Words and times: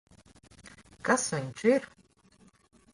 Kas 1.11 1.27
viņš 1.37 1.65
ir? 1.75 1.89